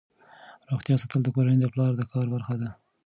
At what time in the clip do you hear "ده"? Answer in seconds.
2.61-2.69